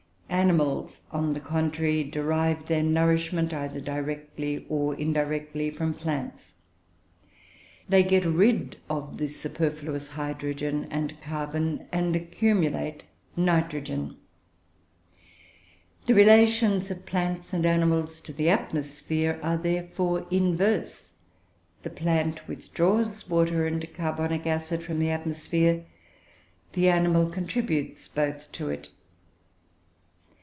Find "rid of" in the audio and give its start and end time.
8.25-9.17